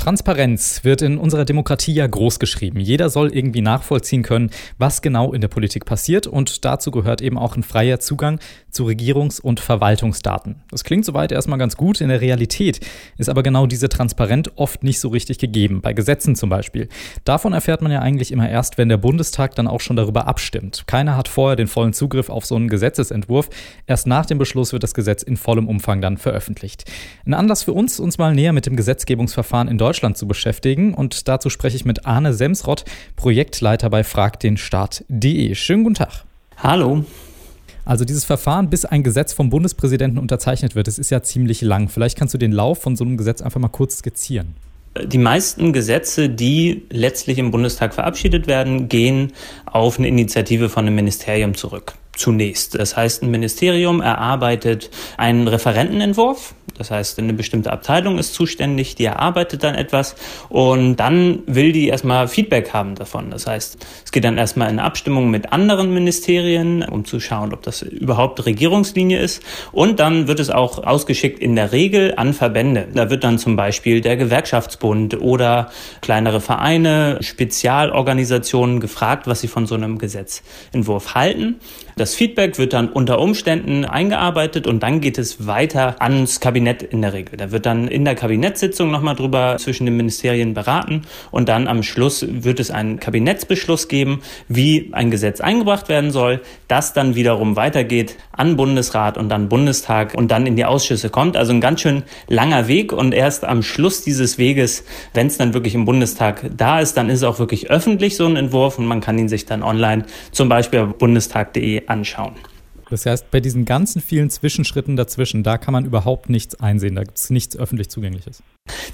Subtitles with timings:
[0.00, 2.80] Transparenz wird in unserer Demokratie ja groß geschrieben.
[2.80, 7.36] Jeder soll irgendwie nachvollziehen können, was genau in der Politik passiert und dazu gehört eben
[7.36, 8.40] auch ein freier Zugang
[8.70, 10.62] zu Regierungs- und Verwaltungsdaten.
[10.70, 12.80] Das klingt soweit erstmal ganz gut, in der Realität
[13.18, 16.88] ist aber genau diese Transparenz oft nicht so richtig gegeben, bei Gesetzen zum Beispiel.
[17.24, 20.84] Davon erfährt man ja eigentlich immer erst, wenn der Bundestag dann auch schon darüber abstimmt.
[20.86, 23.50] Keiner hat vorher den vollen Zugriff auf so einen Gesetzesentwurf.
[23.86, 26.90] Erst nach dem Beschluss wird das Gesetz in vollem Umfang dann veröffentlicht.
[27.26, 30.94] Ein Anlass für uns, uns mal näher mit dem Gesetzgebungsverfahren in Deutschland Deutschland zu beschäftigen.
[30.94, 32.84] Und dazu spreche ich mit Arne Semsrott,
[33.16, 35.56] Projektleiter bei fragdenstaat.de.
[35.56, 36.24] Schönen guten Tag.
[36.58, 37.04] Hallo.
[37.84, 41.88] Also dieses Verfahren, bis ein Gesetz vom Bundespräsidenten unterzeichnet wird, das ist ja ziemlich lang.
[41.88, 44.54] Vielleicht kannst du den Lauf von so einem Gesetz einfach mal kurz skizzieren.
[45.04, 49.32] Die meisten Gesetze, die letztlich im Bundestag verabschiedet werden, gehen
[49.66, 51.94] auf eine Initiative von einem Ministerium zurück.
[52.20, 52.78] Zunächst.
[52.78, 59.04] Das heißt, ein Ministerium erarbeitet einen Referentenentwurf, das heißt, eine bestimmte Abteilung ist zuständig, die
[59.04, 60.16] erarbeitet dann etwas
[60.48, 63.30] und dann will die erstmal Feedback haben davon.
[63.30, 67.60] Das heißt, es geht dann erstmal in Abstimmung mit anderen Ministerien, um zu schauen, ob
[67.64, 69.42] das überhaupt Regierungslinie ist.
[69.72, 72.88] Und dann wird es auch ausgeschickt in der Regel an Verbände.
[72.94, 79.66] Da wird dann zum Beispiel der Gewerkschaftsbund oder kleinere Vereine, Spezialorganisationen gefragt, was sie von
[79.66, 81.60] so einem Gesetzentwurf halten.
[82.00, 87.02] Das Feedback wird dann unter Umständen eingearbeitet und dann geht es weiter ans Kabinett in
[87.02, 87.36] der Regel.
[87.36, 91.82] Da wird dann in der Kabinettssitzung nochmal drüber zwischen den Ministerien beraten und dann am
[91.82, 97.56] Schluss wird es einen Kabinettsbeschluss geben, wie ein Gesetz eingebracht werden soll, das dann wiederum
[97.56, 101.36] weitergeht an Bundesrat und dann Bundestag und dann in die Ausschüsse kommt.
[101.36, 105.52] Also ein ganz schön langer Weg und erst am Schluss dieses Weges, wenn es dann
[105.52, 108.86] wirklich im Bundestag da ist, dann ist es auch wirklich öffentlich so ein Entwurf und
[108.86, 112.34] man kann ihn sich dann online zum Beispiel bundestag.de anschauen.
[112.90, 117.04] Das heißt, bei diesen ganzen vielen Zwischenschritten dazwischen, da kann man überhaupt nichts einsehen, da
[117.04, 118.42] gibt es nichts öffentlich Zugängliches.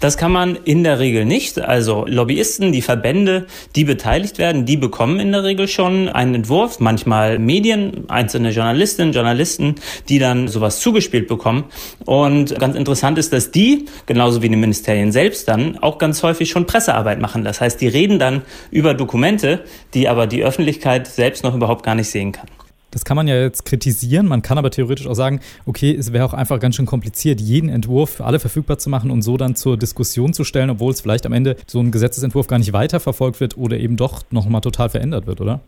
[0.00, 1.60] Das kann man in der Regel nicht.
[1.60, 3.46] Also Lobbyisten, die Verbände,
[3.76, 9.12] die beteiligt werden, die bekommen in der Regel schon einen Entwurf, manchmal Medien, einzelne Journalistinnen,
[9.12, 9.76] Journalisten,
[10.08, 11.64] die dann sowas zugespielt bekommen.
[12.04, 16.50] Und ganz interessant ist, dass die, genauso wie die Ministerien selbst dann, auch ganz häufig
[16.50, 17.44] schon Pressearbeit machen.
[17.44, 21.94] Das heißt, die reden dann über Dokumente, die aber die Öffentlichkeit selbst noch überhaupt gar
[21.94, 22.48] nicht sehen kann.
[22.94, 24.26] Das kann man ja jetzt kritisieren.
[24.26, 27.68] Man kann aber theoretisch auch sagen, okay, es wäre auch einfach ganz schön kompliziert, jeden
[27.68, 31.00] Entwurf für alle verfügbar zu machen und so dann zur Diskussion zu stellen, obwohl es
[31.00, 34.88] vielleicht am Ende so ein Gesetzesentwurf gar nicht weiterverfolgt wird oder eben doch nochmal total
[34.90, 35.60] verändert wird, oder?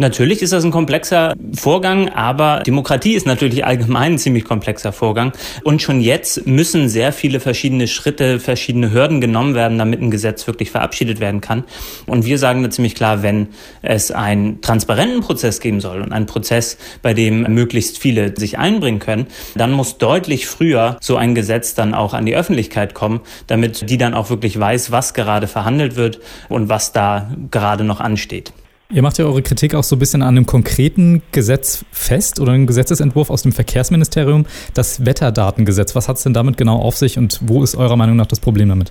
[0.00, 5.32] Natürlich ist das ein komplexer Vorgang, aber Demokratie ist natürlich allgemein ein ziemlich komplexer Vorgang.
[5.64, 10.46] Und schon jetzt müssen sehr viele verschiedene Schritte, verschiedene Hürden genommen werden, damit ein Gesetz
[10.46, 11.64] wirklich verabschiedet werden kann.
[12.06, 13.48] Und wir sagen da ziemlich klar, wenn
[13.82, 19.00] es einen transparenten Prozess geben soll und einen Prozess, bei dem möglichst viele sich einbringen
[19.00, 19.26] können,
[19.56, 23.98] dann muss deutlich früher so ein Gesetz dann auch an die Öffentlichkeit kommen, damit die
[23.98, 28.52] dann auch wirklich weiß, was gerade verhandelt wird und was da gerade noch ansteht.
[28.90, 32.52] Ihr macht ja eure Kritik auch so ein bisschen an einem konkreten Gesetz fest oder
[32.52, 35.94] einem Gesetzesentwurf aus dem Verkehrsministerium, das Wetterdatengesetz.
[35.94, 38.40] Was hat es denn damit genau auf sich und wo ist eurer Meinung nach das
[38.40, 38.90] Problem damit?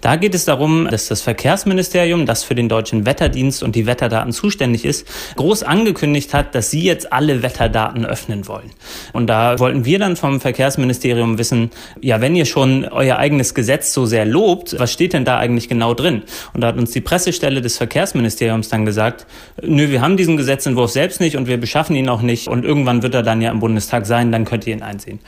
[0.00, 4.32] Da geht es darum, dass das Verkehrsministerium, das für den deutschen Wetterdienst und die Wetterdaten
[4.32, 5.06] zuständig ist,
[5.36, 8.70] groß angekündigt hat, dass sie jetzt alle Wetterdaten öffnen wollen.
[9.12, 11.70] Und da wollten wir dann vom Verkehrsministerium wissen,
[12.00, 15.68] ja, wenn ihr schon euer eigenes Gesetz so sehr lobt, was steht denn da eigentlich
[15.68, 16.22] genau drin?
[16.54, 19.26] Und da hat uns die Pressestelle des Verkehrsministeriums dann gesagt,
[19.62, 23.02] nö, wir haben diesen Gesetzentwurf selbst nicht und wir beschaffen ihn auch nicht und irgendwann
[23.02, 25.18] wird er dann ja im Bundestag sein, dann könnt ihr ihn einsehen.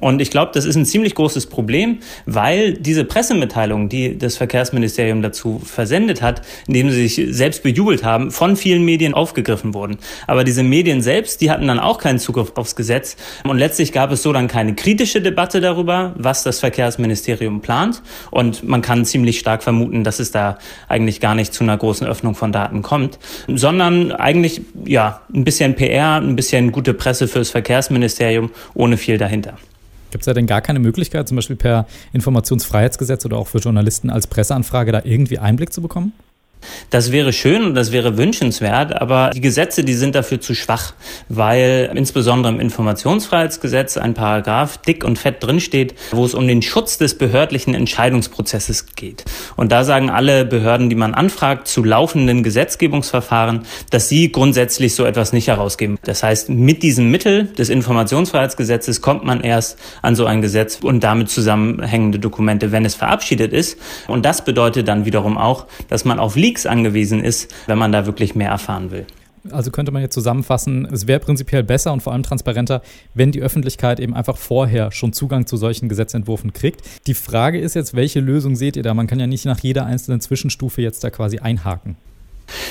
[0.00, 5.20] Und ich glaube, das ist ein ziemlich großes Problem, weil diese Pressemitteilung, die das Verkehrsministerium
[5.20, 9.98] dazu versendet hat, indem sie sich selbst bejubelt haben, von vielen Medien aufgegriffen wurden.
[10.26, 13.16] Aber diese Medien selbst, die hatten dann auch keinen Zugriff aufs Gesetz.
[13.44, 18.02] Und letztlich gab es so dann keine kritische Debatte darüber, was das Verkehrsministerium plant.
[18.30, 20.58] Und man kann ziemlich stark vermuten, dass es da
[20.88, 23.18] eigentlich gar nicht zu einer großen Öffnung von Daten kommt,
[23.48, 29.56] sondern eigentlich, ja, ein bisschen PR, ein bisschen gute Presse fürs Verkehrsministerium, ohne viel dahinter.
[30.10, 34.10] Gibt es da denn gar keine Möglichkeit, zum Beispiel per Informationsfreiheitsgesetz oder auch für Journalisten
[34.10, 36.12] als Presseanfrage da irgendwie Einblick zu bekommen?
[36.90, 40.92] Das wäre schön und das wäre wünschenswert, aber die Gesetze, die sind dafür zu schwach,
[41.28, 46.98] weil insbesondere im Informationsfreiheitsgesetz ein Paragraph dick und fett drinsteht, wo es um den Schutz
[46.98, 49.24] des behördlichen Entscheidungsprozesses geht.
[49.56, 55.04] Und da sagen alle Behörden, die man anfragt, zu laufenden Gesetzgebungsverfahren, dass sie grundsätzlich so
[55.04, 55.98] etwas nicht herausgeben.
[56.04, 61.04] Das heißt, mit diesem Mittel des Informationsfreiheitsgesetzes kommt man erst an so ein Gesetz und
[61.04, 63.78] damit zusammenhängende Dokumente, wenn es verabschiedet ist.
[64.08, 68.06] Und das bedeutet dann wiederum auch, dass man auf Leaks angewiesen ist, wenn man da
[68.06, 69.06] wirklich mehr erfahren will.
[69.50, 72.82] Also könnte man jetzt zusammenfassen, es wäre prinzipiell besser und vor allem transparenter,
[73.14, 76.82] wenn die Öffentlichkeit eben einfach vorher schon Zugang zu solchen Gesetzentwürfen kriegt.
[77.06, 78.92] Die Frage ist jetzt, welche Lösung seht ihr da?
[78.92, 81.96] Man kann ja nicht nach jeder einzelnen Zwischenstufe jetzt da quasi einhaken.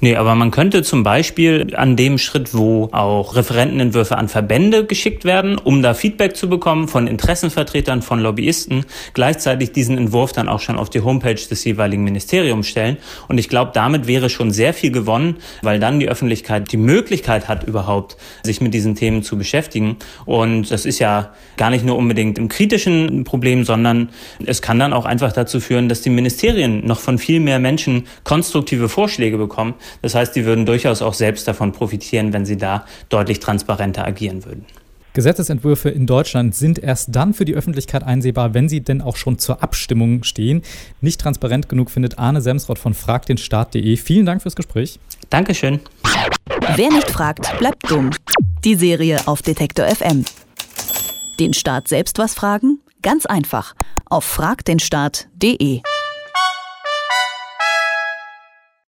[0.00, 5.24] Nee, aber man könnte zum Beispiel an dem Schritt, wo auch Referentenentwürfe an Verbände geschickt
[5.24, 8.84] werden, um da Feedback zu bekommen von Interessenvertretern, von Lobbyisten,
[9.14, 12.96] gleichzeitig diesen Entwurf dann auch schon auf die Homepage des jeweiligen Ministeriums stellen.
[13.28, 17.48] Und ich glaube, damit wäre schon sehr viel gewonnen, weil dann die Öffentlichkeit die Möglichkeit
[17.48, 19.96] hat, überhaupt sich mit diesen Themen zu beschäftigen.
[20.24, 24.10] Und das ist ja gar nicht nur unbedingt im kritischen Problem, sondern
[24.44, 28.06] es kann dann auch einfach dazu führen, dass die Ministerien noch von viel mehr Menschen
[28.24, 29.74] konstruktive Vorschläge bekommen bekommen.
[30.02, 34.44] Das heißt, die würden durchaus auch selbst davon profitieren, wenn sie da deutlich transparenter agieren
[34.44, 34.64] würden.
[35.12, 39.38] Gesetzesentwürfe in Deutschland sind erst dann für die Öffentlichkeit einsehbar, wenn sie denn auch schon
[39.38, 40.62] zur Abstimmung stehen.
[41.00, 43.96] Nicht transparent genug findet Arne Semsrott von fragdenstaat.de.
[43.96, 45.00] Vielen Dank fürs Gespräch.
[45.28, 45.80] Dankeschön.
[46.76, 48.10] Wer nicht fragt, bleibt dumm.
[48.64, 50.24] Die Serie auf Detektor FM.
[51.40, 52.78] Den Staat selbst was fragen?
[53.02, 53.74] Ganz einfach.
[54.08, 55.80] Auf fragdenstaat.de.